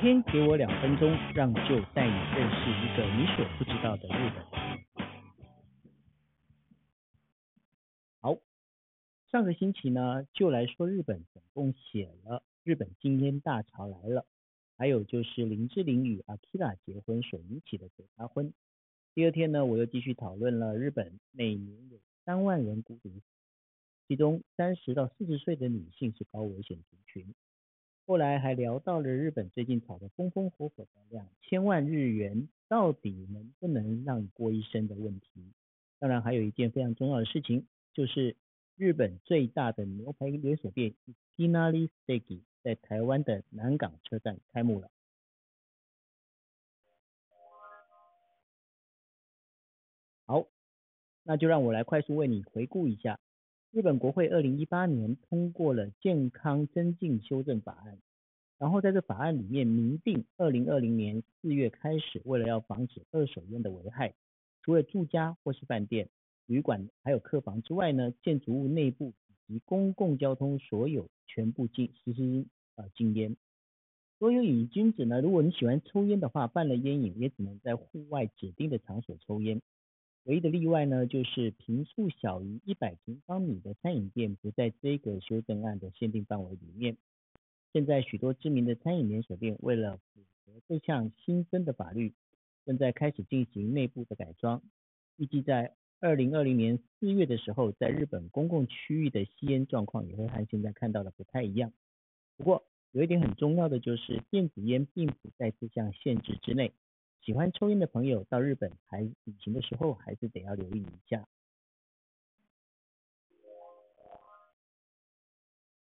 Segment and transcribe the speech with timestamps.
[0.00, 4.44] 天给我两分钟，让就带你认识一个你所不知道的日本。
[8.20, 8.38] 好，
[9.32, 14.20] 上个星期呢，就来说日本总共写了《日本禁烟大潮来了》，
[14.76, 18.54] 还有就是林志玲与阿 Kira 结婚所引起的鬼他婚。
[19.14, 23.10] 第二天呢，我又继续讨论了日本每年有三万人孤独，
[24.06, 27.34] 其中三十到四十岁的女性是高危险族群。
[28.08, 35.52] 后来还聊到了日本最近炒得风风火火的两千万日元到底能不能让你过一生的问题。
[35.98, 38.34] 当然还有一件非常重要的事情，就是
[38.76, 40.94] 日本最大的牛排连锁店
[41.36, 44.90] Inari Steak 在台湾的南港车站开幕了。
[50.24, 50.46] 好，
[51.24, 53.20] 那就让我来快速为你回顾一下。
[53.70, 57.98] 日本国会二零一八年通过了健康增进修正法案，
[58.58, 64.14] 然后在这法案里面明定，二零二零年四月开始，为了要防止二手烟的危害，
[64.62, 66.08] 除了住家或是饭店、
[66.46, 69.12] 旅馆还有客房之外呢，建筑物内部
[69.46, 73.36] 以及公共交通所有全部禁实施呃禁烟。
[74.18, 79.62] 所有瘾君子呢，如果你喜欢抽烟的话，办了烟瘾也只能在户外指定的场所抽烟。
[80.24, 86.96] 唯一的例外呢，就是平数小于一百平方米的餐饮店不在这个修正案的限定范围里面。
[87.72, 92.14] 现在许多知名的餐饮连锁店为了符合这项新增的法律，
[92.64, 94.62] 正在开始进行内部的改装。
[95.16, 101.72] 预计在二零二零年四月的时候，在日本公共区域的吸烟状况也会和现在看到的不太一样。
[102.36, 106.72] 不过有一点很重要的就是，电子烟并不在这项限制之内。
[107.20, 111.28] 喜欢抽烟的朋友到日本还旅行的时候，还是得要留意一下。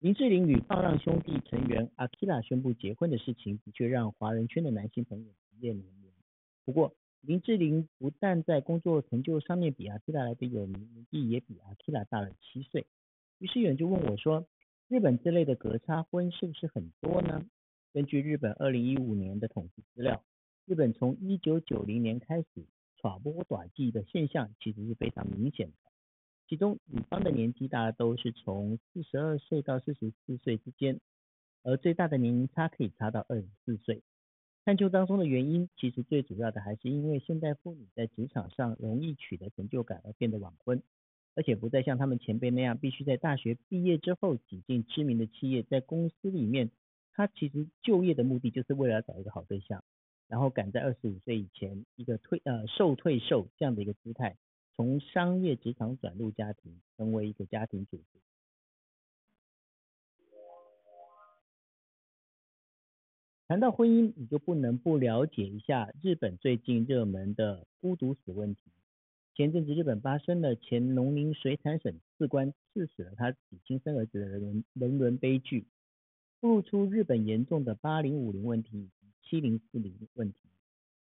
[0.00, 6.12] 林志玲与放浪兄弟成员阿基拉宣布结婚的事情，的确让华人圈的男性朋友一夜连连。
[6.64, 12.86] 不过，林志玲不但在工作成就上面比阿基拉来的有名，年纪也比阿基拉大了七岁。
[13.40, 14.46] 于是有人就问我说
[14.86, 17.44] ：“日本这类的隔差婚是不是很多呢？”
[17.92, 20.22] 根据日本二零一五年的统计资料。
[20.64, 22.64] 日本从一九九零年开始，
[22.98, 25.87] 传播短季的现象其实是非常明显的。
[26.48, 30.98] 其中女方的年纪大都是从四十二岁到四十四岁之间，
[31.62, 34.02] 而最大的年龄差可以差到二十四岁。
[34.64, 40.82] 探究当中的原因，其实最主要的还是因为现代妇女在职场上容易取得成就感而变得晚婚，
[41.34, 46.70] 而且不再像他们前辈那样必须在大学毕业之后挤进知名的企业，在公司里面，
[47.12, 49.84] 他其实就业的目的就是为了找一个好对象。
[50.28, 54.36] 然后赶在二十五岁以前，一个退呃受退休这样的一个姿态，
[54.78, 58.04] 从商业职场转入家庭，成为一个家庭主妇。
[63.48, 68.70] 谈到婚姻，你就不能不了解一下日本最近热门的孤独死问题。
[69.34, 75.66] 前阵子日本发生了前农林水产省次官刺死了他自己亲生儿子的人人伦悲剧，
[76.38, 78.90] 暴露出日本严重的八零五零问题。
[79.24, 80.37] 七零四零问题，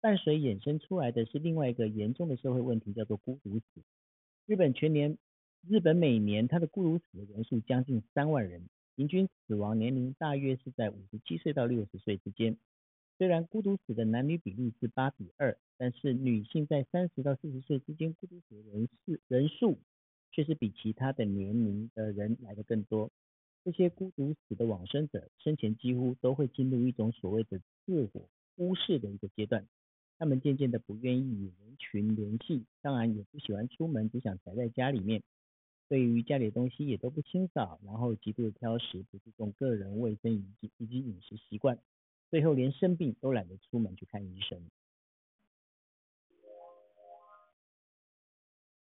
[0.00, 3.82] 伴随衍生出来的是另外一个严重的社会问题，叫做孤独死。
[4.46, 5.18] 日本全年，
[5.68, 12.56] 日本每年它的孤独死的人数将近三万人，平均死亡年龄大约是在五十七岁到六十岁之间。
[13.18, 19.78] 虽然孤独死的男女比例是八比二，但是女性在三十到四十岁之间孤独死的人数人数
[20.30, 23.10] 却是比其他的年龄的人来的更多。
[23.64, 29.66] 这些孤独死的往生者生前几乎都会进入一种所谓的自我忽视的一个阶段，
[30.18, 35.22] 他们渐渐的不愿意与人群联系，当然也不喜欢出门，只想宅在家里面。
[35.88, 41.78] 对于家里的东西也都不清扫，然后极度的挑食，不注重个人卫生以及以及饮食习惯，
[42.28, 44.58] 最后连生病都懒得出门去看医生。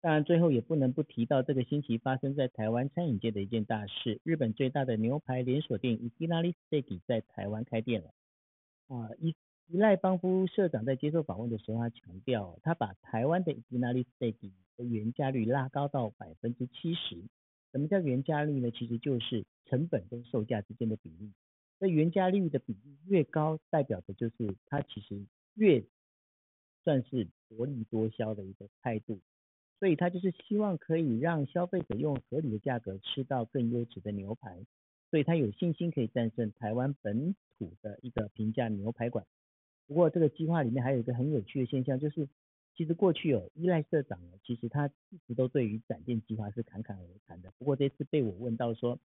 [0.00, 8.14] 当然，最后也不能不提到这个星期发生在台湾餐饮界的一件大事：日本最大的牛排连锁店伊拉利 steak 在台湾开店了。
[8.86, 9.34] 啊，伊
[9.70, 17.22] 赖邦夫社长在接受访问的时候，他强调，他把台湾的伊拉利 steak 的原价率拉高到百分之七十。
[17.72, 18.70] 什么叫原价率呢？
[18.70, 21.32] 其实就是成本跟售价之间的比例。
[21.78, 25.84] 那原价率的比例越高，代表的就是它其实越
[26.82, 29.20] 算是薄利多销的一个态度。
[29.78, 34.58] 所以他就是希望可以让消费者用合理的价格吃到更优质的牛排，
[35.10, 39.24] 所以他有信心可以战胜台湾本土的一个平价牛排馆。
[39.88, 42.28] 不过这个计划里面还有一个很有趣的现象，就是
[42.76, 47.50] 其实过去有依赖社长呢，其实他一直都对于展店计划是侃侃而谈的。
[47.58, 48.98] 不过这次被我问到说，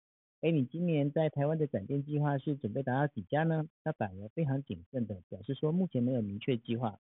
[0.41, 3.69] 哎，你今年在台湾的展店计划是准备达到几家呢？
[3.83, 6.99] 他反而非常谨慎的表示说，目前没有明确计划。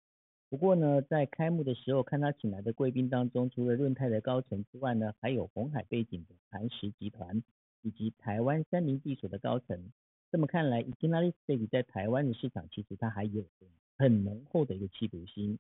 [0.50, 7.44] 不过呢，在开幕的时候看他请来的贵宾当中，除了润泰的高层之外呢，还有红海背景的磐石集团
[7.84, 9.92] 以及台湾三明地所的高层。
[10.32, 13.44] 这么看来 i k i n a l i Steak 在台湾的市场其实它还有
[13.98, 15.58] 很浓厚的一个企图心。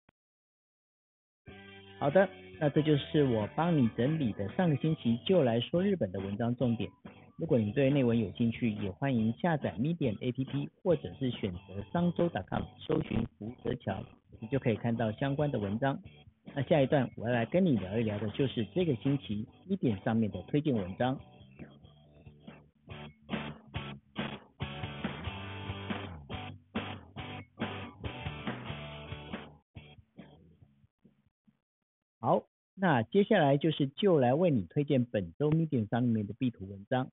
[1.99, 2.29] 好的，
[2.59, 6.91] 那这就是我帮你整理的上个星期就来说日本的文章重点。
[7.37, 14.03] 如果你对内文有兴趣，也欢迎下载 Medium APP，或者是选择商周 .com 搜寻福泽桥，
[14.39, 15.99] 你就可以看到相关的文章。
[16.53, 21.19] 那下一段我要来跟你聊一聊的，就是这个星期 Medium 上面的推荐文章。
[32.87, 37.11] 那接下来就是就来为你推荐本周 Medium 上面的必读文章。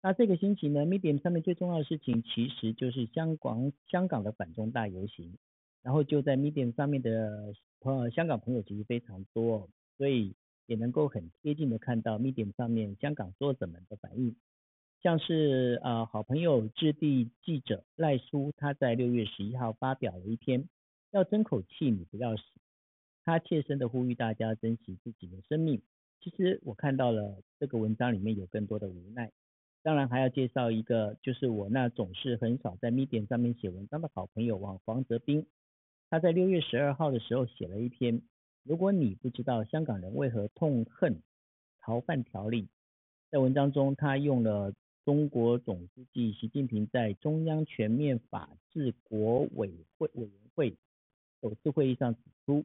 [0.00, 5.34] 那这个星期呢，Medium 上面最重要的事情其实就是香港香港的反中大游行，
[5.82, 9.68] 然后就在 Medium 上面的朋友香港朋友其实非常多，
[9.98, 10.34] 所以
[10.64, 14.34] 也能够很贴近的看到 Medium 上面香港作者们的反应，
[15.02, 20.66] 像是呃好朋友置地记者赖苏，他在六月十一号发表了一篇，
[21.10, 22.42] 要争口气你不要死，
[23.24, 25.80] 他切身的呼吁大家珍惜自己的生命。
[26.20, 29.32] 其实我看到了这个文章里面有更多的无奈。
[29.82, 35.46] 当然还要介绍一个，就是我那总是很少在 Medium 上面写文章的好朋友王黄泽斌，
[36.08, 38.22] 他在六月十二号的时候写了一篇，
[38.62, 41.20] 如果你不知道香港人为何痛恨
[41.80, 42.68] 逃犯条例，
[43.30, 44.72] 在文章中他用了
[45.04, 50.74] 中国总书记习近平在中央全面法治国委会委员会
[51.42, 52.64] 首次会议上指出，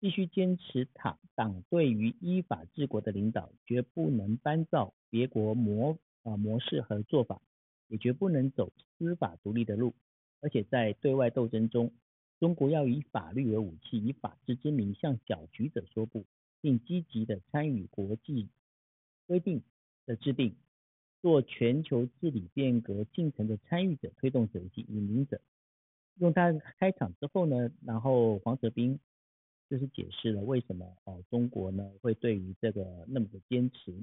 [0.00, 5.98] 必须坚持党党对于依法治国的领导，绝不能搬照别国模。
[6.24, 7.40] 啊，模式和做法
[7.86, 9.94] 也绝不能走司法独立的路，
[10.42, 11.90] 而且在对外斗争中，
[12.38, 16.26] 中国要以法律为武器，以法治之名向搅局者说不，
[16.60, 18.48] 并积极的参与国际
[19.26, 19.62] 规定
[20.04, 20.56] 的制定，
[21.22, 25.40] 做全球治理变革进程的参与者、推动者以及引领者。
[26.16, 28.98] 用他开场之后呢，然后黄泽斌
[29.70, 33.94] 就是解释了为什么哦中国呢会对于这个那么的坚持。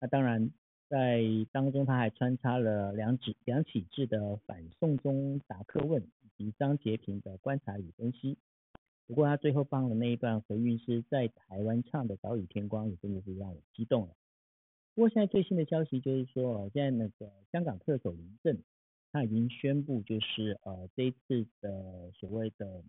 [0.00, 0.50] 那当然。
[0.90, 1.20] 在
[1.52, 8.38] 当中，他还穿插了梁启梁启智的反送中答客问，以及张杰平的观察与分析。
[9.06, 14.14] 不过他最后放的那一段回韵是在台湾唱的《岛屿天光》，也真的是让我激动了。
[14.94, 18.58] 不过现在最新的消息就是说，现在那个香港特首林郑，
[19.12, 22.82] 他已经宣布，就是呃这一次的所谓的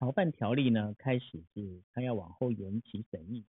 [0.00, 3.44] 逃犯条例呢，开始是它要往后延期审议。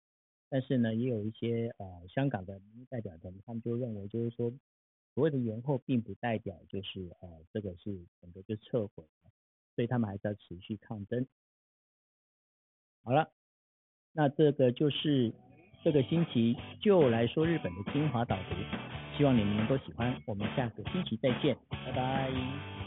[0.48, 4.50] 但是呢，也有一些呃香港的民代表的，他们就认为，就是说
[5.14, 9.04] 所谓的延后，并不代表就是呃这个是整个就撤回，
[9.76, 11.26] 所以他们还是要持续抗争。
[13.04, 13.30] 好了，
[14.14, 15.34] 那这个就是
[15.84, 18.54] 这个星期就来说日本的精华导读，
[19.18, 22.77] 希望你们能够喜欢，我们下个星期再见，拜拜。